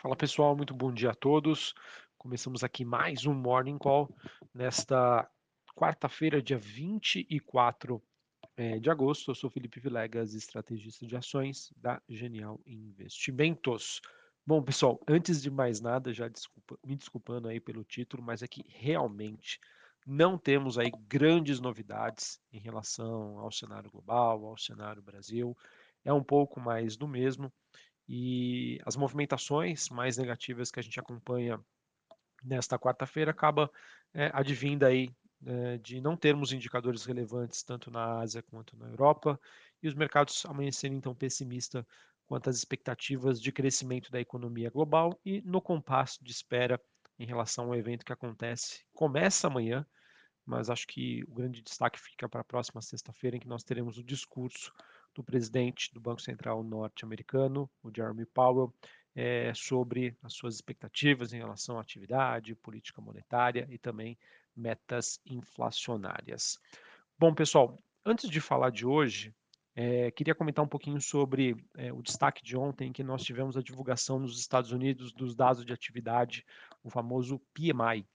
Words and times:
Fala 0.00 0.16
pessoal, 0.16 0.56
muito 0.56 0.72
bom 0.72 0.90
dia 0.90 1.10
a 1.10 1.14
todos. 1.14 1.74
Começamos 2.16 2.64
aqui 2.64 2.86
mais 2.86 3.26
um 3.26 3.34
Morning 3.34 3.76
Call 3.76 4.08
nesta 4.54 5.30
quarta-feira, 5.76 6.40
dia 6.40 6.56
24 6.56 8.02
eh, 8.56 8.78
de 8.78 8.88
agosto. 8.88 9.30
Eu 9.30 9.34
sou 9.34 9.50
Felipe 9.50 9.78
Vilegas, 9.78 10.32
estrategista 10.32 11.06
de 11.06 11.14
ações 11.16 11.70
da 11.76 12.00
Genial 12.08 12.58
Investimentos. 12.64 14.00
Bom, 14.46 14.62
pessoal, 14.62 14.98
antes 15.06 15.42
de 15.42 15.50
mais 15.50 15.82
nada, 15.82 16.14
já 16.14 16.28
desculpa, 16.28 16.78
me 16.82 16.96
desculpando 16.96 17.48
aí 17.48 17.60
pelo 17.60 17.84
título, 17.84 18.22
mas 18.22 18.42
é 18.42 18.48
que 18.48 18.64
realmente 18.68 19.60
não 20.06 20.38
temos 20.38 20.78
aí 20.78 20.90
grandes 21.08 21.60
novidades 21.60 22.40
em 22.50 22.58
relação 22.58 23.38
ao 23.38 23.52
cenário 23.52 23.90
global, 23.90 24.46
ao 24.46 24.56
cenário 24.56 25.02
Brasil. 25.02 25.54
É 26.02 26.10
um 26.10 26.24
pouco 26.24 26.58
mais 26.58 26.96
do 26.96 27.06
mesmo. 27.06 27.52
E 28.12 28.80
as 28.84 28.96
movimentações 28.96 29.88
mais 29.88 30.16
negativas 30.16 30.72
que 30.72 30.80
a 30.80 30.82
gente 30.82 30.98
acompanha 30.98 31.64
nesta 32.42 32.76
quarta-feira 32.76 33.30
acaba 33.30 33.70
é, 34.12 34.32
advindo 34.34 34.84
aí 34.84 35.14
é, 35.46 35.78
de 35.78 36.00
não 36.00 36.16
termos 36.16 36.52
indicadores 36.52 37.04
relevantes 37.04 37.62
tanto 37.62 37.88
na 37.88 38.18
Ásia 38.18 38.42
quanto 38.42 38.76
na 38.76 38.88
Europa 38.88 39.40
e 39.80 39.86
os 39.86 39.94
mercados 39.94 40.44
amanhecerem 40.44 40.98
então 40.98 41.14
pessimistas 41.14 41.84
quanto 42.26 42.50
às 42.50 42.56
expectativas 42.56 43.40
de 43.40 43.52
crescimento 43.52 44.10
da 44.10 44.20
economia 44.20 44.70
global 44.70 45.16
e 45.24 45.40
no 45.42 45.62
compasso 45.62 46.18
de 46.20 46.32
espera 46.32 46.80
em 47.16 47.26
relação 47.26 47.66
ao 47.66 47.76
evento 47.76 48.04
que 48.04 48.12
acontece 48.12 48.84
começa 48.92 49.46
amanhã, 49.46 49.86
mas 50.44 50.68
acho 50.68 50.84
que 50.88 51.22
o 51.28 51.32
grande 51.32 51.62
destaque 51.62 52.00
fica 52.00 52.28
para 52.28 52.40
a 52.40 52.44
próxima 52.44 52.82
sexta-feira 52.82 53.36
em 53.36 53.40
que 53.40 53.46
nós 53.46 53.62
teremos 53.62 53.98
o 53.98 54.02
discurso 54.02 54.72
do 55.20 55.24
presidente 55.24 55.92
do 55.92 56.00
Banco 56.00 56.22
Central 56.22 56.64
norte-americano, 56.64 57.70
o 57.82 57.90
Jeremy 57.94 58.24
Powell, 58.24 58.74
é, 59.14 59.52
sobre 59.54 60.16
as 60.22 60.32
suas 60.32 60.54
expectativas 60.54 61.32
em 61.32 61.38
relação 61.38 61.76
à 61.76 61.82
atividade, 61.82 62.54
política 62.54 63.02
monetária 63.02 63.66
e 63.70 63.78
também 63.78 64.18
metas 64.56 65.20
inflacionárias. 65.26 66.58
Bom, 67.18 67.34
pessoal, 67.34 67.78
antes 68.04 68.30
de 68.30 68.40
falar 68.40 68.70
de 68.70 68.86
hoje, 68.86 69.34
é, 69.76 70.10
queria 70.10 70.34
comentar 70.34 70.64
um 70.64 70.68
pouquinho 70.68 71.00
sobre 71.00 71.54
é, 71.76 71.92
o 71.92 72.02
destaque 72.02 72.42
de 72.42 72.56
ontem, 72.56 72.92
que 72.92 73.04
nós 73.04 73.22
tivemos 73.22 73.56
a 73.56 73.62
divulgação 73.62 74.18
nos 74.18 74.38
Estados 74.40 74.72
Unidos 74.72 75.12
dos 75.12 75.34
dados 75.34 75.66
de 75.66 75.72
atividade, 75.72 76.46
o 76.82 76.88
famoso 76.88 77.38
PMI. 77.52 78.06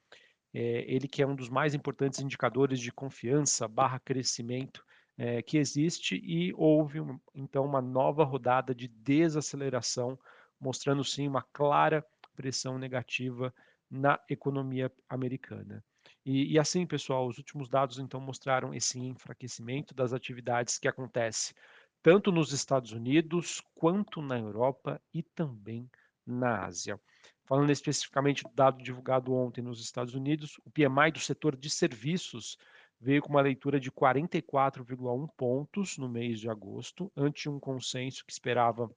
É, 0.53 0.91
ele 0.91 1.07
que 1.07 1.21
é 1.21 1.27
um 1.27 1.35
dos 1.35 1.49
mais 1.49 1.75
importantes 1.75 2.19
indicadores 2.19 2.79
de 2.79 2.91
confiança 2.91 3.67
barra 3.67 3.99
crescimento 3.99 4.84
é, 5.17 5.41
que 5.41 5.57
existe 5.57 6.15
e 6.23 6.53
houve 6.55 6.99
então 7.33 7.65
uma 7.65 7.81
nova 7.81 8.23
rodada 8.23 8.75
de 8.75 8.87
desaceleração, 8.87 10.19
mostrando 10.59 11.03
sim 11.03 11.27
uma 11.27 11.41
clara 11.53 12.05
pressão 12.35 12.77
negativa 12.77 13.53
na 13.89 14.19
economia 14.29 14.91
americana. 15.07 15.83
E, 16.25 16.53
e, 16.53 16.59
assim, 16.59 16.85
pessoal, 16.85 17.27
os 17.27 17.37
últimos 17.37 17.69
dados 17.69 17.99
então 17.99 18.19
mostraram 18.19 18.73
esse 18.73 18.99
enfraquecimento 18.99 19.93
das 19.93 20.11
atividades 20.11 20.77
que 20.77 20.87
acontece 20.87 21.53
tanto 22.01 22.31
nos 22.31 22.51
Estados 22.51 22.91
Unidos 22.91 23.61
quanto 23.73 24.21
na 24.21 24.37
Europa 24.37 25.01
e 25.13 25.23
também 25.23 25.89
na 26.25 26.65
Ásia. 26.65 26.99
Falando 27.45 27.71
especificamente 27.71 28.43
do 28.43 28.51
dado 28.53 28.83
divulgado 28.83 29.33
ontem 29.33 29.61
nos 29.61 29.79
Estados 29.79 30.15
Unidos, 30.15 30.59
o 30.65 30.71
PMI 30.71 31.11
do 31.11 31.19
setor 31.19 31.55
de 31.55 31.69
serviços 31.69 32.57
veio 33.05 33.21
com 33.21 33.29
uma 33.29 33.41
leitura 33.41 33.79
de 33.79 33.91
44,1 33.91 35.29
pontos 35.37 35.95
no 35.95 36.09
mês 36.09 36.39
de 36.39 36.49
agosto, 36.49 37.11
ante 37.15 37.47
um 37.47 37.59
consenso 37.59 38.25
que 38.25 38.31
esperava 38.31 38.89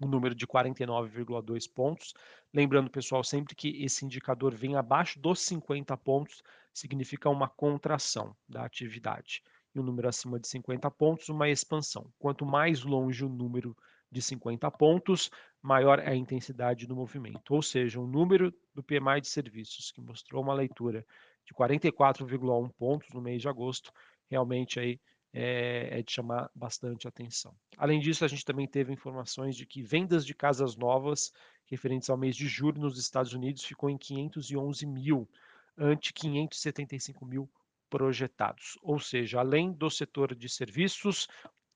um 0.00 0.08
número 0.08 0.34
de 0.34 0.46
49,2 0.46 1.70
pontos. 1.70 2.14
Lembrando, 2.52 2.90
pessoal, 2.90 3.22
sempre 3.22 3.54
que 3.54 3.84
esse 3.84 4.06
indicador 4.06 4.54
vem 4.54 4.74
abaixo 4.76 5.20
dos 5.20 5.40
50 5.40 5.94
pontos, 5.98 6.42
significa 6.72 7.28
uma 7.28 7.46
contração 7.46 8.34
da 8.48 8.64
atividade. 8.64 9.42
E 9.74 9.78
o 9.78 9.82
um 9.82 9.84
número 9.84 10.08
acima 10.08 10.40
de 10.40 10.48
50 10.48 10.90
pontos, 10.92 11.28
uma 11.28 11.46
expansão. 11.46 12.10
Quanto 12.18 12.46
mais 12.46 12.84
longe 12.84 13.22
o 13.22 13.28
número 13.28 13.76
de 14.10 14.22
50 14.22 14.70
pontos, 14.70 15.30
maior 15.60 15.98
é 15.98 16.08
a 16.08 16.16
intensidade 16.16 16.86
do 16.86 16.96
movimento. 16.96 17.52
Ou 17.52 17.60
seja, 17.60 18.00
o 18.00 18.06
número 18.06 18.50
do 18.74 18.82
PMI 18.82 19.20
de 19.20 19.28
serviços, 19.28 19.92
que 19.92 20.00
mostrou 20.00 20.42
uma 20.42 20.54
leitura 20.54 21.04
de 21.46 21.54
44,1 21.54 22.70
pontos 22.76 23.08
no 23.14 23.22
mês 23.22 23.40
de 23.40 23.48
agosto, 23.48 23.92
realmente 24.28 24.78
aí 24.80 25.00
é, 25.32 25.98
é, 25.98 26.02
de 26.02 26.12
chamar 26.12 26.50
bastante 26.54 27.06
atenção. 27.06 27.54
Além 27.76 28.00
disso, 28.00 28.24
a 28.24 28.28
gente 28.28 28.44
também 28.44 28.66
teve 28.66 28.92
informações 28.92 29.54
de 29.54 29.66
que 29.66 29.82
vendas 29.82 30.24
de 30.24 30.34
casas 30.34 30.76
novas 30.76 31.30
referentes 31.66 32.08
ao 32.10 32.16
mês 32.16 32.34
de 32.34 32.46
julho 32.46 32.80
nos 32.80 32.98
Estados 32.98 33.32
Unidos 33.32 33.62
ficou 33.64 33.90
em 33.90 33.98
511 33.98 34.86
mil, 34.86 35.28
ante 35.76 36.12
575 36.12 37.26
mil 37.26 37.50
projetados. 37.88 38.78
Ou 38.82 38.98
seja, 38.98 39.40
além 39.40 39.72
do 39.72 39.90
setor 39.90 40.34
de 40.34 40.48
serviços, 40.48 41.28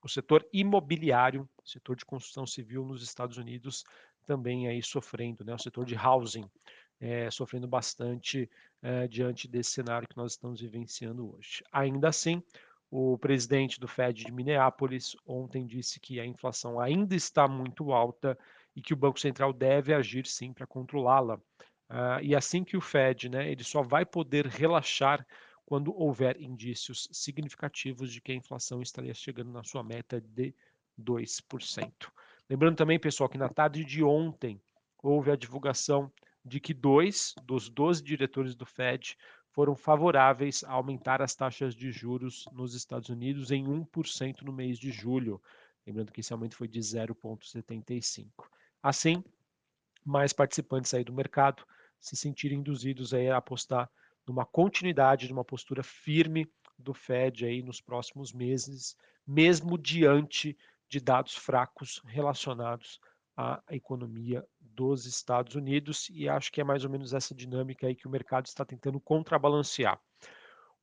o 0.03 0.09
setor 0.09 0.43
imobiliário, 0.51 1.47
o 1.63 1.69
setor 1.69 1.95
de 1.95 2.05
construção 2.05 2.47
civil 2.47 2.83
nos 2.83 3.03
Estados 3.03 3.37
Unidos 3.37 3.83
também 4.25 4.67
aí 4.67 4.81
sofrendo, 4.81 5.43
né? 5.43 5.53
O 5.53 5.59
setor 5.59 5.85
de 5.85 5.95
housing 5.95 6.49
é, 7.01 7.31
sofrendo 7.31 7.67
bastante 7.67 8.47
é, 8.81 9.07
diante 9.07 9.47
desse 9.47 9.71
cenário 9.71 10.07
que 10.07 10.15
nós 10.15 10.33
estamos 10.33 10.61
vivenciando 10.61 11.35
hoje. 11.35 11.63
Ainda 11.71 12.07
assim, 12.07 12.43
o 12.91 13.17
presidente 13.17 13.79
do 13.79 13.87
Fed 13.87 14.23
de 14.23 14.31
Minneapolis 14.31 15.15
ontem 15.25 15.65
disse 15.65 15.99
que 15.99 16.19
a 16.19 16.25
inflação 16.25 16.79
ainda 16.79 17.15
está 17.15 17.47
muito 17.47 17.91
alta 17.91 18.37
e 18.75 18.81
que 18.81 18.93
o 18.93 18.97
Banco 18.97 19.19
Central 19.19 19.51
deve 19.51 19.93
agir 19.93 20.27
sim 20.27 20.53
para 20.53 20.67
controlá-la. 20.67 21.35
Uh, 21.89 22.21
e 22.21 22.35
assim 22.35 22.63
que 22.63 22.77
o 22.77 22.81
Fed, 22.81 23.27
né, 23.27 23.51
ele 23.51 23.63
só 23.63 23.81
vai 23.81 24.05
poder 24.05 24.45
relaxar 24.45 25.25
quando 25.65 25.93
houver 25.93 26.39
indícios 26.39 27.07
significativos 27.11 28.11
de 28.11 28.21
que 28.21 28.31
a 28.31 28.35
inflação 28.35 28.81
estaria 28.81 29.13
chegando 29.13 29.51
na 29.51 29.63
sua 29.63 29.83
meta 29.83 30.21
de 30.21 30.53
2%. 31.01 31.91
Lembrando 32.49 32.75
também, 32.75 32.99
pessoal, 32.99 33.29
que 33.29 33.37
na 33.37 33.49
tarde 33.49 33.83
de 33.83 34.03
ontem 34.03 34.61
houve 35.01 35.31
a 35.31 35.35
divulgação 35.35 36.11
de 36.43 36.59
que 36.59 36.73
dois 36.73 37.33
dos 37.43 37.69
12 37.69 38.03
diretores 38.03 38.55
do 38.55 38.65
Fed 38.65 39.17
foram 39.51 39.75
favoráveis 39.75 40.63
a 40.63 40.71
aumentar 40.71 41.21
as 41.21 41.35
taxas 41.35 41.75
de 41.75 41.91
juros 41.91 42.45
nos 42.53 42.73
Estados 42.73 43.09
Unidos 43.09 43.51
em 43.51 43.65
1% 43.65 44.41
no 44.41 44.53
mês 44.53 44.79
de 44.79 44.91
julho. 44.91 45.41
Lembrando 45.85 46.11
que 46.11 46.21
esse 46.21 46.31
aumento 46.31 46.55
foi 46.55 46.67
de 46.67 46.79
0,75. 46.79 48.27
Assim, 48.81 49.23
mais 50.05 50.31
participantes 50.33 50.93
aí 50.93 51.03
do 51.03 51.13
mercado 51.13 51.65
se 51.99 52.15
sentirem 52.15 52.59
induzidos 52.59 53.13
aí 53.13 53.29
a 53.29 53.37
apostar 53.37 53.89
numa 54.25 54.45
continuidade 54.45 55.27
de 55.27 55.33
uma 55.33 55.43
postura 55.43 55.83
firme 55.83 56.49
do 56.77 56.93
Fed 56.93 57.45
aí 57.45 57.61
nos 57.61 57.81
próximos 57.81 58.33
meses, 58.33 58.95
mesmo 59.25 59.77
diante 59.77 60.57
de 60.89 60.99
dados 60.99 61.35
fracos 61.35 62.01
relacionados 62.05 62.99
à 63.37 63.61
economia 63.69 64.45
dos 64.75 65.05
Estados 65.05 65.55
Unidos 65.55 66.09
e 66.09 66.27
acho 66.27 66.51
que 66.51 66.61
é 66.61 66.63
mais 66.63 66.83
ou 66.83 66.89
menos 66.89 67.13
essa 67.13 67.35
dinâmica 67.35 67.87
aí 67.87 67.95
que 67.95 68.07
o 68.07 68.11
mercado 68.11 68.45
está 68.45 68.65
tentando 68.65 68.99
contrabalancear. 68.99 69.99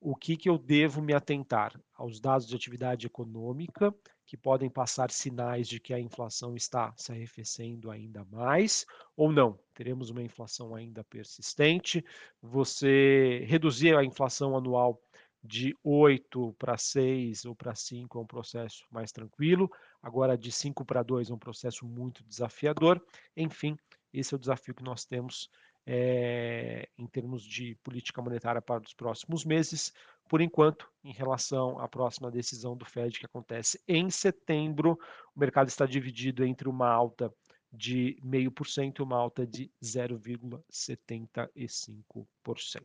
O 0.01 0.15
que, 0.15 0.37
que 0.37 0.49
eu 0.49 0.57
devo 0.57 1.03
me 1.03 1.13
atentar? 1.13 1.79
Aos 1.97 2.21
dados 2.21 2.47
de 2.47 2.55
atividade 2.55 3.07
econômica, 3.07 3.93
que 4.25 4.37
podem 4.37 4.71
passar 4.71 5.11
sinais 5.11 5.67
de 5.67 5.81
que 5.81 5.93
a 5.93 5.99
inflação 5.99 6.55
está 6.55 6.95
se 6.97 7.11
arrefecendo 7.11 7.91
ainda 7.91 8.25
mais, 8.27 8.85
ou 9.17 9.33
não. 9.33 9.59
Teremos 9.75 10.11
uma 10.11 10.23
inflação 10.23 10.75
ainda 10.75 11.03
persistente. 11.03 12.05
Você 12.41 13.45
reduzir 13.49 13.97
a 13.97 14.05
inflação 14.05 14.57
anual 14.57 15.03
de 15.43 15.75
8 15.83 16.55
para 16.59 16.77
6 16.77 17.45
ou 17.45 17.55
para 17.55 17.75
5 17.75 18.19
é 18.19 18.21
um 18.21 18.27
processo 18.27 18.85
mais 18.91 19.13
tranquilo, 19.13 19.71
agora 20.03 20.37
de 20.37 20.51
5 20.51 20.85
para 20.85 21.03
2 21.03 21.31
é 21.31 21.35
um 21.35 21.39
processo 21.39 21.87
muito 21.87 22.25
desafiador. 22.25 23.03
Enfim, 23.37 23.77
esse 24.13 24.35
é 24.35 24.37
o 24.37 24.41
desafio 24.41 24.75
que 24.75 24.83
nós 24.83 25.05
temos 25.05 25.49
é, 25.87 26.89
em 26.99 27.07
termos 27.07 27.43
de 27.43 27.77
política 27.77 28.21
monetária 28.21 28.61
para 28.61 28.83
os 28.83 28.93
próximos 28.93 29.45
meses. 29.45 29.93
Por 30.29 30.43
enquanto, 30.43 30.91
em 31.03 31.13
relação 31.13 31.79
à 31.79 31.89
próxima 31.89 32.31
decisão 32.31 32.77
do 32.77 32.85
Fed 32.85 33.19
que 33.19 33.25
acontece 33.25 33.81
em 33.89 34.11
setembro, 34.11 34.99
o 35.35 35.41
mercado 35.41 35.69
está 35.69 35.87
dividido 35.87 36.45
entre 36.45 36.69
uma 36.69 36.91
alta 36.91 37.33
de 37.73 38.19
0,5% 38.23 38.99
e 38.99 39.03
uma 39.03 39.17
alta 39.17 39.47
de 39.47 39.71
0,75%. 39.83 42.83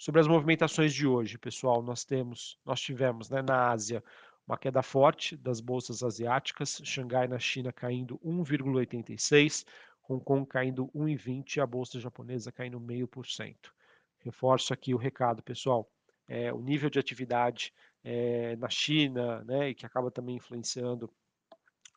Sobre 0.00 0.20
as 0.20 0.28
movimentações 0.28 0.94
de 0.94 1.08
hoje, 1.08 1.36
pessoal, 1.36 1.82
nós 1.82 2.04
temos, 2.04 2.56
nós 2.64 2.80
tivemos 2.80 3.28
né, 3.28 3.42
na 3.42 3.70
Ásia 3.70 4.02
uma 4.46 4.56
queda 4.56 4.80
forte 4.80 5.36
das 5.36 5.60
bolsas 5.60 6.04
asiáticas, 6.04 6.80
Xangai 6.84 7.26
na 7.26 7.40
China 7.40 7.72
caindo 7.72 8.16
1,86, 8.20 9.66
Hong 10.08 10.22
Kong 10.22 10.46
caindo 10.46 10.86
1,20 10.94 11.56
e 11.56 11.60
a 11.60 11.66
bolsa 11.66 11.98
japonesa 11.98 12.52
caindo 12.52 12.78
0,5%. 12.78 13.72
Reforço 14.20 14.72
aqui 14.72 14.94
o 14.94 14.96
recado, 14.96 15.42
pessoal. 15.42 15.90
É, 16.28 16.52
o 16.52 16.60
nível 16.60 16.88
de 16.88 17.00
atividade 17.00 17.74
é, 18.04 18.54
na 18.54 18.68
China, 18.68 19.42
né, 19.42 19.70
e 19.70 19.74
que 19.74 19.84
acaba 19.84 20.12
também 20.12 20.36
influenciando 20.36 21.12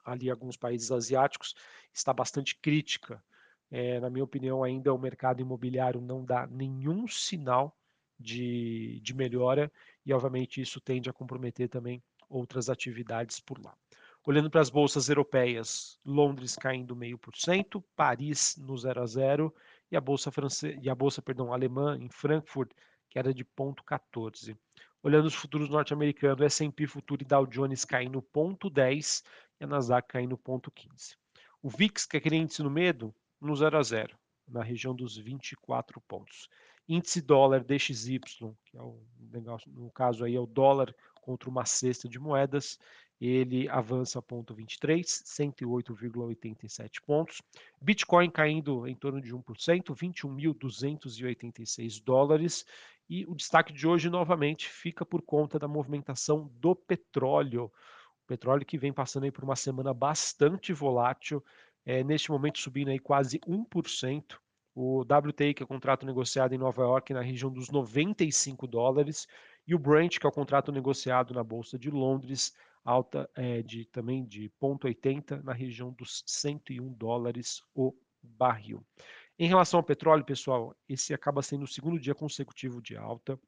ali 0.04 0.28
alguns 0.32 0.58
países 0.58 0.92
asiáticos, 0.92 1.54
está 1.94 2.12
bastante 2.12 2.56
crítica. 2.56 3.24
é, 3.70 4.00
na 4.00 4.10
minha 4.10 4.24
opinião, 4.24 4.64
ainda 4.64 4.92
o 4.92 4.98
mercado 4.98 5.40
imobiliário 5.40 6.02
não 6.02 6.26
dá 6.26 6.48
nenhum 6.48 7.08
sinal 7.08 7.78
de, 8.22 9.00
de 9.02 9.14
melhora 9.14 9.72
e, 10.06 10.14
obviamente, 10.14 10.62
isso 10.62 10.80
tende 10.80 11.10
a 11.10 11.14
comprometer 11.14 11.68
também 11.68 12.02
outras 12.30 12.70
atividades 12.70 13.40
por 13.40 13.60
lá. 13.60 13.76
Olhando 14.24 14.52
para 14.52 14.62
as 14.62 14.70
bolsas 14.70 15.10
europeias, 15.10 16.00
Londres 16.06 16.56
caindo 16.56 16.96
0,5%, 16.96 17.84
Paris 17.96 18.56
no 18.58 18.78
0 18.78 19.02
a 19.02 19.06
0 19.06 19.56
e 19.92 19.98
a 19.98 20.02
bolsa 20.02 20.32
francesa 20.32 20.78
e 20.80 20.90
a 20.90 20.96
bolsa, 20.96 21.22
perdão, 21.22 21.52
alemã 21.52 21.98
em 22.00 22.08
Frankfurt 22.08 22.72
queda 23.10 23.34
de 23.34 23.44
0,14. 23.44 24.56
Olhando 25.04 25.26
os 25.26 25.34
futuros 25.34 25.70
norte-americanos, 25.70 26.46
S&P 26.46 26.86
Futuro 26.86 27.24
e 27.24 27.26
Dow 27.26 27.48
Jones 27.48 27.84
caindo 27.84 28.22
0,10 28.22 29.24
e 29.60 29.64
a 29.64 29.68
Nasdaq 29.68 30.08
caindo 30.08 30.38
0,15. 30.38 31.16
O 31.62 31.70
VIX, 31.70 32.06
que 32.06 32.18
é 32.18 32.20
aquele 32.20 32.38
índice 32.38 32.62
no 32.62 32.70
medo, 32.70 33.14
no 33.40 33.56
0 33.56 33.78
a 33.78 33.84
0, 33.84 34.18
na 34.48 34.64
região 34.64 34.96
dos 34.96 35.18
24 35.18 36.00
pontos. 36.02 36.50
Índice 36.88 37.22
dólar 37.22 37.64
DXY, 37.64 38.20
que 38.66 38.78
é 38.78 38.82
o 38.82 39.00
no 39.68 39.90
caso 39.92 40.26
aí 40.26 40.36
é 40.36 40.40
o 40.40 40.46
dólar 40.46 40.94
contra 41.22 41.50
uma 41.50 41.66
cesta 41.66 42.10
de 42.10 42.20
moedas, 42.20 42.78
ele 43.22 43.70
avança 43.70 44.20
ponto 44.20 44.52
23, 44.54 45.06
108,87 45.06 47.00
pontos. 47.06 47.40
Bitcoin 47.80 48.32
caindo 48.32 48.88
em 48.88 48.96
torno 48.96 49.22
de 49.22 49.32
1%, 49.32 49.96
21.286 49.96 52.04
dólares. 52.04 52.66
E 53.08 53.24
o 53.28 53.36
destaque 53.36 53.72
de 53.72 53.88
hoje, 53.88 54.10
novamente, 54.10 54.68
fica 54.68 55.06
por 55.06 55.22
conta 55.22 55.60
da 55.60 55.68
movimentação 55.68 56.52
do 56.56 56.76
petróleo. 56.76 57.72
O 58.24 58.28
petróleo 58.28 58.66
que 58.66 58.80
vem 58.80 58.92
passando 58.92 59.26
aí 59.26 59.32
por 59.32 59.44
uma 59.44 59.56
semana 59.56 59.94
bastante 59.94 60.74
volátil, 60.74 61.44
é, 61.86 62.04
neste 62.04 62.32
momento 62.32 62.60
subindo 62.60 62.90
aí 62.90 63.00
quase 63.00 63.40
1%. 63.40 64.38
O 64.74 65.02
WTI, 65.02 65.54
que 65.54 65.64
é 65.64 65.66
o 65.66 65.68
contrato 65.68 66.06
negociado 66.06 66.54
em 66.54 66.58
Nova 66.58 66.82
York, 66.84 67.14
na 67.14 67.22
região 67.22 67.52
dos 67.52 67.70
95 67.70 68.66
dólares, 68.66 69.28
e 69.68 69.76
o 69.76 69.80
Brent, 69.80 70.18
que 70.18 70.26
é 70.26 70.30
o 70.30 70.34
contrato 70.34 70.72
negociado 70.72 71.34
na 71.34 71.44
Bolsa 71.44 71.78
de 71.78 71.90
Londres, 71.90 72.54
alta 72.84 73.30
é, 73.36 73.62
de 73.62 73.86
também 73.86 74.26
de 74.26 74.50
0,80 74.62 75.44
na 75.44 75.54
região 75.54 75.92
dos 75.92 76.24
101 76.26 76.94
dólares 76.94 77.62
o 77.76 77.94
barril. 78.22 78.84
Em 79.38 79.48
relação 79.48 79.80
ao 79.80 79.84
petróleo, 79.84 80.24
pessoal, 80.24 80.76
esse 80.88 81.14
acaba 81.14 81.42
sendo 81.42 81.64
o 81.64 81.68
segundo 81.68 82.00
dia 82.00 82.14
consecutivo 82.14 82.82
de 82.82 82.96
alta. 82.96 83.40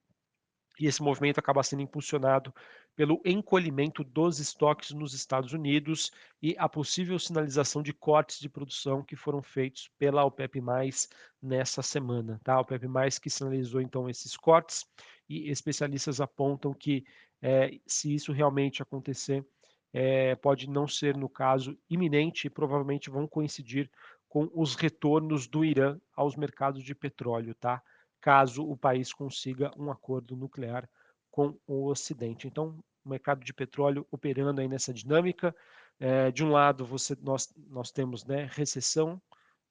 E 0.79 0.87
esse 0.87 1.03
movimento 1.03 1.39
acaba 1.39 1.61
sendo 1.61 1.81
impulsionado 1.83 2.53
pelo 2.95 3.21
encolhimento 3.25 4.03
dos 4.03 4.39
estoques 4.39 4.91
nos 4.91 5.13
Estados 5.13 5.53
Unidos 5.53 6.11
e 6.41 6.55
a 6.57 6.69
possível 6.69 7.17
sinalização 7.17 7.81
de 7.81 7.93
cortes 7.93 8.39
de 8.39 8.49
produção 8.49 9.03
que 9.03 9.15
foram 9.15 9.41
feitos 9.41 9.89
pela 9.97 10.23
OPEP+, 10.25 10.61
nessa 11.41 11.81
semana. 11.81 12.39
Tá? 12.43 12.53
A 12.53 12.61
OPEP+, 12.61 12.87
que 13.21 13.29
sinalizou 13.29 13.81
então 13.81 14.09
esses 14.09 14.37
cortes 14.37 14.85
e 15.27 15.49
especialistas 15.49 16.21
apontam 16.21 16.73
que 16.73 17.05
é, 17.41 17.79
se 17.85 18.13
isso 18.13 18.31
realmente 18.31 18.81
acontecer, 18.81 19.45
é, 19.91 20.35
pode 20.35 20.69
não 20.69 20.87
ser 20.87 21.15
no 21.15 21.29
caso 21.29 21.77
iminente 21.89 22.47
e 22.47 22.49
provavelmente 22.49 23.09
vão 23.09 23.27
coincidir 23.27 23.89
com 24.27 24.49
os 24.53 24.75
retornos 24.75 25.45
do 25.45 25.63
Irã 25.63 25.99
aos 26.15 26.35
mercados 26.35 26.83
de 26.83 26.95
petróleo, 26.95 27.53
tá? 27.53 27.83
Caso 28.23 28.65
o 28.65 28.77
país 28.77 29.11
consiga 29.11 29.69
um 29.77 29.91
acordo 29.91 30.33
nuclear 30.33 30.89
com 31.29 31.59
o 31.67 31.89
Ocidente. 31.89 32.47
Então, 32.47 32.81
o 33.03 33.09
mercado 33.09 33.43
de 33.43 33.53
petróleo 33.53 34.07
operando 34.09 34.61
aí 34.61 34.67
nessa 34.69 34.93
dinâmica. 34.93 35.53
É, 35.99 36.31
de 36.31 36.41
um 36.41 36.49
lado, 36.49 36.85
você, 36.85 37.17
nós, 37.21 37.53
nós 37.69 37.91
temos 37.91 38.23
né, 38.23 38.47
recessão 38.49 39.21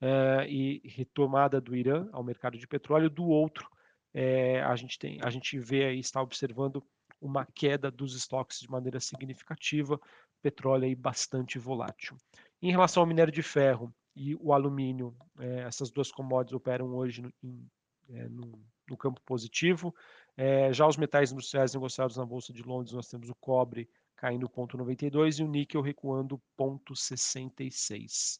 é, 0.02 0.46
e 0.50 0.82
retomada 0.84 1.62
do 1.62 1.75
Irã 1.75 2.10
ao 2.12 2.22
mercado 2.22 2.58
de 2.58 2.69
petróleo. 2.69 3.08
Do 3.08 3.25
outro, 3.25 3.66
é, 4.12 4.60
a 4.60 4.76
gente 4.76 4.99
tem, 4.99 5.19
a 5.22 5.31
gente 5.31 5.58
vê 5.58 5.87
aí 5.87 5.99
está 5.99 6.20
observando 6.20 6.84
uma 7.22 7.46
queda 7.54 7.90
dos 7.90 8.14
estoques 8.14 8.60
de 8.60 8.70
maneira 8.70 9.00
significativa, 9.00 9.99
petróleo 10.43 10.84
aí 10.84 10.94
bastante 10.94 11.58
volátil. 11.58 12.19
Em 12.60 12.70
relação 12.70 13.02
ao 13.02 13.06
minério 13.06 13.32
de 13.32 13.43
ferro 13.43 13.90
e 14.14 14.34
o 14.34 14.52
alumínio, 14.52 15.16
essas 15.38 15.90
duas 15.90 16.12
commodities 16.12 16.54
operam 16.54 16.94
hoje 16.94 17.25
em, 17.43 17.66
é, 18.12 18.29
no, 18.29 18.53
no 18.88 18.97
campo 18.97 19.20
positivo. 19.23 19.94
É, 20.37 20.73
já 20.73 20.87
os 20.87 20.97
metais 20.97 21.32
industriais 21.32 21.75
negociados 21.75 22.17
na 22.17 22.25
Bolsa 22.25 22.53
de 22.53 22.62
Londres, 22.62 22.93
nós 22.93 23.09
temos 23.09 23.29
o 23.29 23.35
cobre 23.35 23.88
caindo 24.17 24.49
0,92 24.49 25.41
e 25.41 25.43
o 25.43 25.49
níquel 25.49 25.81
recuando 25.81 26.41
0,66. 26.59 28.38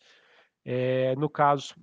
É, 0.65 1.17
no 1.17 1.29
caso, 1.29 1.75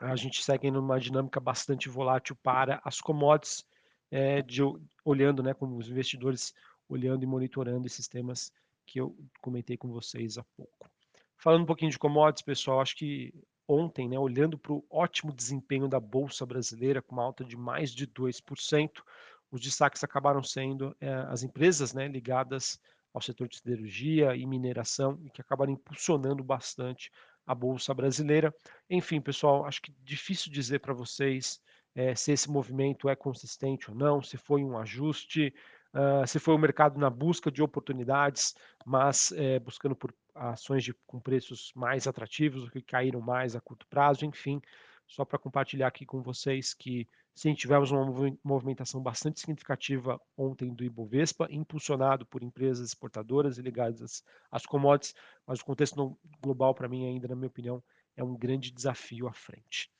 a 0.00 0.16
gente 0.16 0.42
segue 0.42 0.70
numa 0.70 0.98
dinâmica 0.98 1.38
bastante 1.38 1.88
volátil 1.88 2.36
para 2.42 2.80
as 2.84 3.00
commodities, 3.00 3.64
é, 4.10 4.42
de, 4.42 4.60
olhando, 5.04 5.42
né, 5.42 5.54
como 5.54 5.76
os 5.76 5.88
investidores 5.88 6.52
olhando 6.88 7.22
e 7.22 7.26
monitorando 7.26 7.86
esses 7.86 8.08
temas 8.08 8.52
que 8.86 9.00
eu 9.00 9.16
comentei 9.40 9.76
com 9.76 9.90
vocês 9.90 10.36
há 10.36 10.44
pouco. 10.56 10.90
Falando 11.36 11.62
um 11.62 11.66
pouquinho 11.66 11.90
de 11.90 11.98
commodities, 11.98 12.44
pessoal, 12.44 12.80
acho 12.80 12.96
que 12.96 13.32
ontem, 13.66 14.08
né, 14.08 14.18
olhando 14.18 14.58
para 14.58 14.72
o 14.72 14.84
ótimo 14.90 15.32
desempenho 15.32 15.88
da 15.88 15.98
Bolsa 15.98 16.44
Brasileira, 16.44 17.02
com 17.02 17.14
uma 17.14 17.24
alta 17.24 17.44
de 17.44 17.56
mais 17.56 17.90
de 17.90 18.06
2%, 18.06 19.02
os 19.50 19.60
destaques 19.60 20.02
acabaram 20.02 20.42
sendo 20.42 20.96
é, 21.00 21.12
as 21.28 21.42
empresas 21.42 21.92
né, 21.92 22.08
ligadas 22.08 22.78
ao 23.12 23.22
setor 23.22 23.48
de 23.48 23.56
siderurgia 23.58 24.34
e 24.34 24.44
mineração, 24.44 25.20
e 25.24 25.30
que 25.30 25.40
acabaram 25.40 25.72
impulsionando 25.72 26.42
bastante 26.42 27.10
a 27.46 27.54
Bolsa 27.54 27.94
Brasileira. 27.94 28.52
Enfim, 28.90 29.20
pessoal, 29.20 29.64
acho 29.64 29.80
que 29.80 29.94
difícil 30.02 30.50
dizer 30.50 30.80
para 30.80 30.92
vocês 30.92 31.60
é, 31.94 32.14
se 32.14 32.32
esse 32.32 32.50
movimento 32.50 33.08
é 33.08 33.14
consistente 33.14 33.90
ou 33.90 33.96
não, 33.96 34.20
se 34.20 34.36
foi 34.36 34.64
um 34.64 34.76
ajuste, 34.76 35.54
uh, 35.94 36.26
se 36.26 36.38
foi 36.38 36.54
o 36.54 36.58
mercado 36.58 36.98
na 36.98 37.08
busca 37.08 37.50
de 37.50 37.62
oportunidades, 37.62 38.54
mas 38.84 39.32
é, 39.32 39.58
buscando 39.58 39.96
por 39.96 40.14
ações 40.34 40.84
de, 40.84 40.92
com 41.06 41.20
preços 41.20 41.72
mais 41.74 42.06
atrativos, 42.06 42.68
que 42.70 42.82
caíram 42.82 43.20
mais 43.20 43.54
a 43.54 43.60
curto 43.60 43.86
prazo, 43.86 44.26
enfim, 44.26 44.60
só 45.06 45.24
para 45.24 45.38
compartilhar 45.38 45.86
aqui 45.86 46.04
com 46.04 46.22
vocês 46.22 46.74
que 46.74 47.06
sim, 47.34 47.54
tivemos 47.54 47.90
uma 47.90 48.04
movimentação 48.42 49.02
bastante 49.02 49.40
significativa 49.40 50.20
ontem 50.36 50.72
do 50.72 50.84
Ibovespa, 50.84 51.46
impulsionado 51.50 52.24
por 52.26 52.42
empresas 52.42 52.88
exportadoras 52.88 53.58
e 53.58 53.62
ligadas 53.62 54.22
às 54.50 54.64
commodities, 54.64 55.14
mas 55.46 55.60
o 55.60 55.64
contexto 55.64 56.16
global, 56.40 56.74
para 56.74 56.88
mim, 56.88 57.06
ainda, 57.06 57.28
na 57.28 57.34
minha 57.34 57.48
opinião, 57.48 57.82
é 58.16 58.22
um 58.22 58.36
grande 58.36 58.70
desafio 58.70 59.26
à 59.26 59.32
frente. 59.32 59.90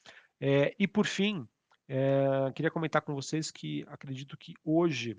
É, 0.40 0.74
e 0.78 0.86
por 0.86 1.06
fim, 1.06 1.46
é, 1.88 2.52
queria 2.54 2.70
comentar 2.70 3.02
com 3.02 3.14
vocês 3.14 3.50
que 3.50 3.84
acredito 3.88 4.36
que 4.36 4.54
hoje 4.64 5.16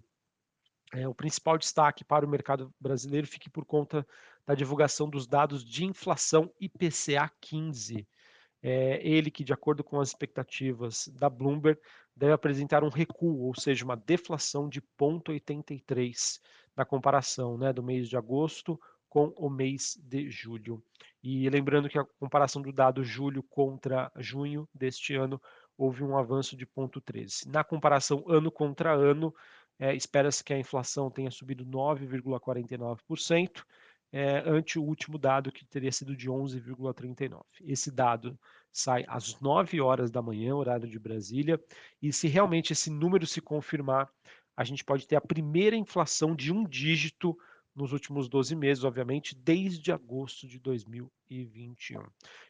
é, 0.94 1.08
o 1.08 1.16
principal 1.16 1.58
destaque 1.58 2.04
para 2.04 2.26
o 2.26 2.30
mercado 2.30 2.74
brasileiro 2.80 3.28
fique 3.28 3.50
por 3.50 3.66
conta 3.66 4.06
da 4.46 4.54
divulgação 4.54 5.10
dos 5.10 5.26
dados 5.28 5.64
de 5.64 5.86
inflação 5.86 6.52
IPCA 6.60 7.30
15. 7.42 8.08
É, 8.62 9.00
ele 9.08 9.30
que, 9.30 9.44
de 9.44 9.54
acordo 9.54 9.84
com 9.84 10.00
as 10.00 10.10
expectativas 10.10 11.08
da 11.10 11.30
Bloomberg, 11.30 11.80
deve 12.16 12.34
apresentar 12.34 12.84
um 12.84 12.90
recuo, 12.90 13.46
ou 13.46 13.54
seja, 13.56 13.84
uma 13.84 13.96
deflação 13.96 14.70
de 14.70 14.82
0,83 14.82 16.40
na 16.76 16.86
comparação 16.86 17.58
né, 17.58 17.72
do 17.72 17.84
mês 17.84 18.08
de 18.10 18.18
agosto 18.18 18.80
com 19.10 19.34
o 19.38 19.50
mês 19.50 19.98
de 20.02 20.30
julho. 20.30 20.84
E 21.24 21.50
lembrando 21.50 21.90
que 21.90 21.98
a 21.98 22.06
comparação 22.20 22.62
do 22.62 22.72
dado 22.72 23.04
julho 23.04 23.42
contra 23.44 24.12
junho 24.18 24.68
deste 24.74 25.16
ano 25.16 25.42
houve 25.78 26.04
um 26.04 26.18
avanço 26.18 26.56
de 26.56 26.66
0,13. 26.66 27.48
Na 27.48 27.64
comparação 27.64 28.24
ano 28.28 28.52
contra 28.52 28.94
ano, 28.94 29.34
é, 29.80 29.96
espera-se 29.96 30.44
que 30.44 30.54
a 30.54 30.60
inflação 30.60 31.10
tenha 31.10 31.32
subido 31.32 31.66
9,49%, 31.66 33.64
é, 34.12 34.38
ante 34.46 34.80
o 34.80 34.84
último 34.84 35.18
dado 35.18 35.52
que 35.52 35.66
teria 35.66 35.92
sido 35.92 36.16
de 36.16 36.30
11,39%. 36.30 37.42
Esse 37.62 37.92
dado 37.92 38.40
sai 38.72 39.04
às 39.08 39.40
9 39.40 39.82
horas 39.82 40.10
da 40.10 40.22
manhã, 40.22 40.56
horário 40.56 40.88
de 40.88 40.98
Brasília, 40.98 41.62
e 42.02 42.14
se 42.14 42.28
realmente 42.28 42.72
esse 42.72 42.90
número 42.90 43.28
se 43.28 43.42
confirmar, 43.42 44.10
a 44.56 44.64
gente 44.64 44.84
pode 44.84 45.06
ter 45.06 45.18
a 45.18 45.22
primeira 45.22 45.76
inflação 45.76 46.36
de 46.36 46.52
um 46.54 46.64
dígito 46.64 47.38
nos 47.76 47.92
últimos 47.92 48.30
12 48.30 48.56
meses, 48.56 48.84
obviamente, 48.84 49.36
desde 49.36 49.92
agosto 49.92 50.48
de 50.48 50.58
2021. 50.60 52.02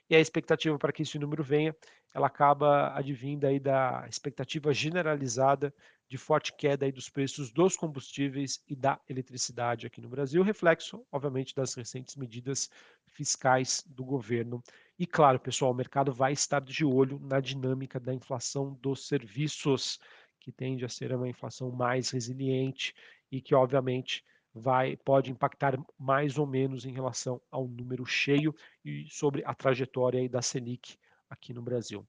E 0.09 0.15
a 0.15 0.19
expectativa 0.19 0.77
para 0.77 0.93
que 0.93 1.01
esse 1.01 1.17
número 1.17 1.43
venha, 1.43 1.75
ela 2.13 2.27
acaba 2.27 2.95
advindo 2.95 3.45
aí 3.45 3.59
da 3.59 4.05
expectativa 4.07 4.73
generalizada 4.73 5.73
de 6.07 6.17
forte 6.17 6.53
queda 6.53 6.85
aí 6.85 6.91
dos 6.91 7.09
preços 7.09 7.51
dos 7.51 7.75
combustíveis 7.75 8.61
e 8.67 8.75
da 8.75 8.99
eletricidade 9.09 9.87
aqui 9.87 9.99
no 9.99 10.07
Brasil, 10.07 10.43
reflexo, 10.43 11.03
obviamente, 11.11 11.55
das 11.55 11.73
recentes 11.73 12.15
medidas 12.15 12.69
fiscais 13.07 13.83
do 13.87 14.05
governo. 14.05 14.63
E 14.99 15.07
claro, 15.07 15.39
pessoal, 15.39 15.71
o 15.71 15.75
mercado 15.75 16.13
vai 16.13 16.31
estar 16.31 16.61
de 16.61 16.85
olho 16.85 17.19
na 17.19 17.39
dinâmica 17.39 17.99
da 17.99 18.13
inflação 18.13 18.73
dos 18.81 19.07
serviços, 19.07 19.99
que 20.39 20.51
tende 20.51 20.85
a 20.85 20.89
ser 20.89 21.11
uma 21.11 21.27
inflação 21.27 21.71
mais 21.71 22.11
resiliente 22.11 22.93
e 23.31 23.41
que, 23.41 23.55
obviamente, 23.55 24.23
vai 24.55 24.95
pode 24.95 25.29
impactar 25.29 25.77
mais 25.99 26.37
ou 26.37 26.47
menos 26.47 26.85
em 26.85 26.93
relação 26.93 27.41
ao 27.51 27.67
número 27.67 28.05
cheio 28.05 28.55
e 28.85 29.05
sobre 29.09 29.43
a 29.45 29.53
trajetória 29.53 30.27
da 30.29 30.41
Selic 30.41 30.97
aqui 31.29 31.53
no 31.53 31.61
Brasil. 31.61 32.07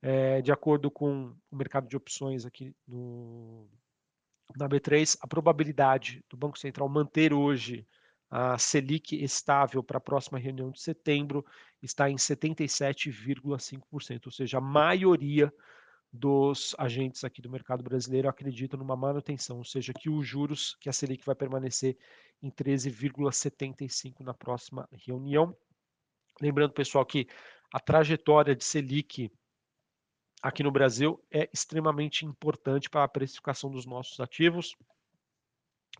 É, 0.00 0.40
de 0.40 0.50
acordo 0.50 0.90
com 0.90 1.34
o 1.50 1.56
mercado 1.56 1.86
de 1.86 1.96
opções 1.96 2.46
aqui 2.46 2.74
no, 2.88 3.68
na 4.56 4.66
B3, 4.66 5.18
a 5.20 5.26
probabilidade 5.26 6.24
do 6.28 6.36
Banco 6.36 6.58
Central 6.58 6.88
manter 6.88 7.34
hoje 7.34 7.86
a 8.30 8.56
Selic 8.58 9.22
estável 9.22 9.82
para 9.82 9.98
a 9.98 10.00
próxima 10.00 10.38
reunião 10.38 10.70
de 10.70 10.80
setembro 10.80 11.44
está 11.82 12.08
em 12.08 12.16
77,5%, 12.16 14.22
ou 14.24 14.32
seja, 14.32 14.58
a 14.58 14.60
maioria 14.60 15.52
dos 16.14 16.76
agentes 16.78 17.24
aqui 17.24 17.42
do 17.42 17.50
mercado 17.50 17.82
brasileiro 17.82 18.28
acreditam 18.28 18.78
numa 18.78 18.94
manutenção, 18.94 19.58
ou 19.58 19.64
seja, 19.64 19.92
que 19.92 20.08
os 20.08 20.24
juros, 20.24 20.76
que 20.80 20.88
a 20.88 20.92
Selic 20.92 21.26
vai 21.26 21.34
permanecer 21.34 21.98
em 22.40 22.52
13,75 22.52 24.20
na 24.20 24.32
próxima 24.32 24.88
reunião. 24.92 25.56
Lembrando, 26.40 26.72
pessoal, 26.72 27.04
que 27.04 27.26
a 27.72 27.80
trajetória 27.80 28.54
de 28.54 28.62
Selic 28.62 29.28
aqui 30.40 30.62
no 30.62 30.70
Brasil 30.70 31.20
é 31.32 31.50
extremamente 31.52 32.24
importante 32.24 32.88
para 32.88 33.02
a 33.02 33.08
precificação 33.08 33.68
dos 33.68 33.84
nossos 33.84 34.20
ativos, 34.20 34.76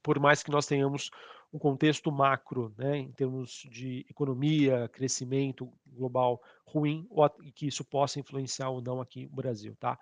por 0.00 0.20
mais 0.20 0.44
que 0.44 0.50
nós 0.50 0.64
tenhamos 0.64 1.10
um 1.52 1.58
contexto 1.58 2.12
macro, 2.12 2.72
né, 2.78 2.98
em 2.98 3.10
termos 3.10 3.66
de 3.68 4.06
economia, 4.08 4.88
crescimento 4.88 5.72
global 5.94 6.42
ruim, 6.66 7.06
ou 7.10 7.28
que 7.54 7.66
isso 7.66 7.84
possa 7.84 8.20
influenciar 8.20 8.68
ou 8.68 8.82
não 8.82 9.00
aqui 9.00 9.26
no 9.26 9.36
Brasil, 9.36 9.76
tá? 9.78 9.98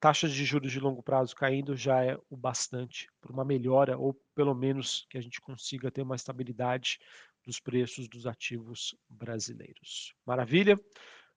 Taxas 0.00 0.32
de 0.32 0.44
juros 0.44 0.70
de 0.70 0.78
longo 0.78 1.02
prazo 1.02 1.34
caindo 1.34 1.74
já 1.74 2.04
é 2.04 2.16
o 2.30 2.36
bastante 2.36 3.08
para 3.20 3.32
uma 3.32 3.44
melhora, 3.44 3.98
ou 3.98 4.14
pelo 4.34 4.54
menos 4.54 5.06
que 5.10 5.18
a 5.18 5.20
gente 5.20 5.40
consiga 5.40 5.90
ter 5.90 6.02
uma 6.02 6.14
estabilidade 6.14 7.00
dos 7.44 7.58
preços 7.58 8.08
dos 8.08 8.26
ativos 8.26 8.94
brasileiros. 9.08 10.14
Maravilha? 10.24 10.78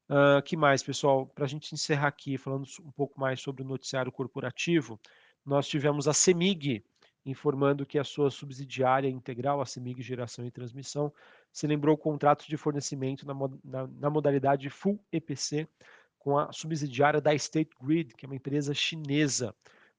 Uh, 0.10 0.42
que 0.44 0.58
mais, 0.58 0.84
pessoal? 0.84 1.26
Para 1.26 1.46
a 1.46 1.48
gente 1.48 1.74
encerrar 1.74 2.10
aqui, 2.10 2.38
falando 2.38 2.68
um 2.84 2.92
pouco 2.92 3.20
mais 3.20 3.40
sobre 3.40 3.64
o 3.64 3.66
noticiário 3.66 4.12
corporativo, 4.12 5.00
nós 5.46 5.68
tivemos 5.68 6.08
a 6.08 6.14
CEMIG, 6.14 6.84
informando 7.26 7.86
que 7.86 7.98
a 7.98 8.04
sua 8.04 8.30
subsidiária 8.30 9.08
integral, 9.08 9.62
a 9.62 9.66
CEMIG 9.66 10.02
Geração 10.02 10.46
e 10.46 10.52
Transmissão, 10.52 11.14
celebrou 11.52 11.98
contratos 11.98 12.46
de 12.48 12.58
fornecimento 12.58 13.26
na, 13.26 13.34
na, 13.64 13.88
na, 13.88 14.10
modalidade 14.10 14.70
Full 14.70 15.00
EPC 15.12 15.68
com 16.18 16.38
a 16.38 16.52
subsidiária 16.52 17.20
da 17.20 17.34
State 17.34 17.72
Grid, 17.82 18.14
que 18.16 18.26
é 18.26 18.28
uma 18.30 18.36
empresa 18.36 18.74
chinesa, 18.74 19.56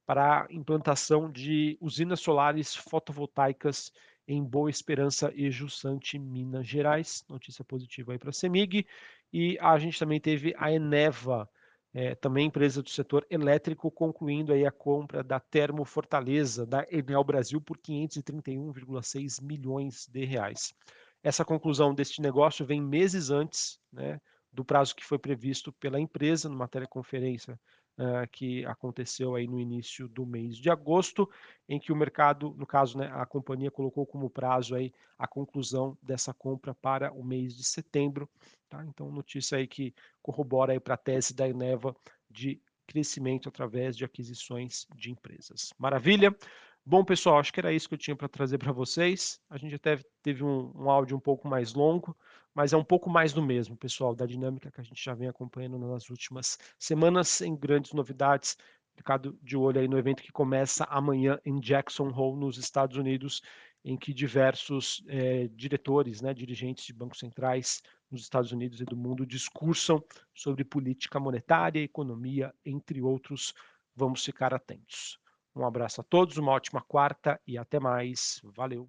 para 0.06 0.42
a 0.42 0.46
implantação 0.50 1.30
de 1.30 1.76
usinas 1.80 2.20
solares 2.20 2.74
fotovoltaicas 2.74 3.92
em 4.26 4.42
Boa 4.42 4.70
Esperança 4.70 5.32
e 5.34 5.50
Jussante, 5.50 6.18
Minas 6.18 6.66
Gerais. 6.66 7.24
Notícia 7.28 7.64
positiva 7.64 8.12
aí 8.12 8.18
para 8.18 8.30
a 8.30 8.32
CEMIG. 8.32 8.86
E 9.32 9.58
a 9.60 9.78
gente 9.78 9.98
também 9.98 10.20
teve 10.20 10.54
a 10.58 10.70
Eneva, 10.72 11.48
é, 11.94 12.14
também 12.14 12.46
empresa 12.46 12.82
do 12.82 12.90
setor 12.90 13.26
elétrico, 13.30 13.90
concluindo 13.90 14.52
aí 14.52 14.66
a 14.66 14.70
compra 14.70 15.22
da 15.22 15.40
Termo 15.40 15.84
Fortaleza, 15.84 16.64
da 16.66 16.86
Enel 16.90 17.24
Brasil, 17.24 17.60
por 17.60 17.78
531,6 17.78 19.42
milhões 19.42 20.06
de 20.06 20.24
reais. 20.24 20.74
Essa 21.22 21.44
conclusão 21.44 21.94
deste 21.94 22.20
negócio 22.20 22.66
vem 22.66 22.80
meses 22.80 23.30
antes 23.30 23.78
né, 23.92 24.20
do 24.52 24.64
prazo 24.64 24.94
que 24.94 25.04
foi 25.04 25.18
previsto 25.18 25.72
pela 25.72 26.00
empresa, 26.00 26.48
numa 26.48 26.68
teleconferência 26.68 27.58
uh, 27.98 28.28
que 28.30 28.64
aconteceu 28.66 29.34
aí 29.34 29.46
no 29.46 29.60
início 29.60 30.08
do 30.08 30.26
mês 30.26 30.56
de 30.56 30.68
agosto, 30.68 31.28
em 31.68 31.78
que 31.78 31.92
o 31.92 31.96
mercado, 31.96 32.54
no 32.56 32.66
caso, 32.66 32.98
né, 32.98 33.10
a 33.14 33.24
companhia 33.24 33.70
colocou 33.70 34.04
como 34.04 34.28
prazo 34.28 34.74
aí 34.74 34.92
a 35.18 35.26
conclusão 35.26 35.96
dessa 36.02 36.34
compra 36.34 36.74
para 36.74 37.12
o 37.12 37.24
mês 37.24 37.56
de 37.56 37.64
setembro. 37.64 38.28
Tá? 38.68 38.84
Então, 38.84 39.10
notícia 39.10 39.58
aí 39.58 39.66
que 39.66 39.94
corrobora 40.20 40.72
aí 40.72 40.80
para 40.80 40.94
a 40.94 40.98
tese 40.98 41.34
da 41.34 41.48
Eneva 41.48 41.94
de 42.30 42.60
crescimento 42.86 43.48
através 43.48 43.96
de 43.96 44.04
aquisições 44.04 44.86
de 44.94 45.10
empresas. 45.10 45.72
Maravilha? 45.78 46.36
Bom, 46.84 47.04
pessoal, 47.04 47.38
acho 47.38 47.52
que 47.52 47.60
era 47.60 47.72
isso 47.72 47.88
que 47.88 47.94
eu 47.94 47.98
tinha 47.98 48.16
para 48.16 48.28
trazer 48.28 48.58
para 48.58 48.72
vocês. 48.72 49.40
A 49.48 49.56
gente 49.56 49.76
até 49.76 49.98
teve 50.20 50.42
um, 50.42 50.72
um, 50.74 50.90
áudio 50.90 51.16
um 51.16 51.20
pouco 51.20 51.46
mais 51.46 51.74
longo, 51.74 52.16
mas 52.52 52.72
é 52.72 52.76
um 52.76 52.82
pouco 52.82 53.08
mais 53.08 53.32
do 53.32 53.40
mesmo, 53.40 53.76
pessoal, 53.76 54.16
da 54.16 54.26
dinâmica 54.26 54.68
que 54.68 54.80
a 54.80 54.84
gente 54.84 55.02
já 55.02 55.14
vem 55.14 55.28
acompanhando 55.28 55.78
nas 55.78 56.10
últimas 56.10 56.58
semanas, 56.80 57.40
em 57.40 57.54
grandes 57.54 57.92
novidades. 57.92 58.56
Ficado 58.96 59.38
de 59.40 59.56
olho 59.56 59.80
aí 59.80 59.86
no 59.86 59.96
evento 59.96 60.24
que 60.24 60.32
começa 60.32 60.82
amanhã 60.84 61.38
em 61.44 61.60
Jackson 61.60 62.08
Hole, 62.08 62.40
nos 62.40 62.58
Estados 62.58 62.96
Unidos, 62.96 63.42
em 63.84 63.96
que 63.96 64.12
diversos 64.12 65.04
é, 65.06 65.46
diretores, 65.54 66.20
né, 66.20 66.34
dirigentes 66.34 66.84
de 66.84 66.92
bancos 66.92 67.20
centrais 67.20 67.80
nos 68.10 68.22
Estados 68.22 68.50
Unidos 68.50 68.80
e 68.80 68.84
do 68.84 68.96
mundo 68.96 69.24
discursam 69.24 70.02
sobre 70.34 70.64
política 70.64 71.20
monetária, 71.20 71.80
economia, 71.80 72.52
entre 72.66 73.00
outros. 73.00 73.54
Vamos 73.94 74.24
ficar 74.24 74.52
atentos. 74.52 75.21
Um 75.56 75.64
abraço 75.66 76.00
a 76.00 76.04
todos, 76.04 76.36
uma 76.36 76.52
ótima 76.52 76.82
quarta 76.82 77.40
e 77.46 77.56
até 77.58 77.78
mais. 77.80 78.40
Valeu! 78.44 78.88